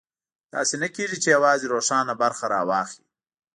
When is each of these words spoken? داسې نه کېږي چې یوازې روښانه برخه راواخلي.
داسې 0.53 0.75
نه 0.81 0.87
کېږي 0.95 1.17
چې 1.23 1.29
یوازې 1.35 1.65
روښانه 1.73 2.13
برخه 2.23 2.45
راواخلي. 2.53 3.05